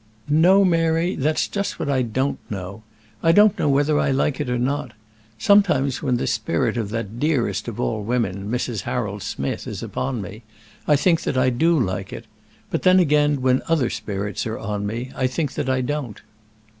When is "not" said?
4.57-4.93